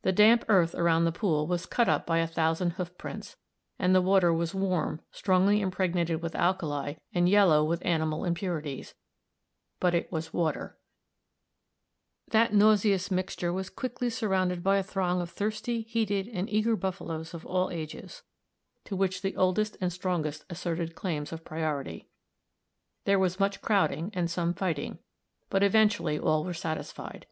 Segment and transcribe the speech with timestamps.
[0.00, 3.36] The damp earth around the pool was cut up by a thousand hoof prints,
[3.78, 8.94] and the water was warm, strongly impregnated with alkali, and yellow with animal impurities,
[9.78, 10.78] but it was water.
[12.28, 17.34] The nauseous mixture was quickly surrounded by a throng of thirsty, heated, and eager buffaloes
[17.34, 18.22] of all ages,
[18.86, 22.08] to which the oldest and strongest asserted claims of priority.
[23.04, 25.00] There was much crowding and some fighting,
[25.50, 27.26] but eventually all were satisfied.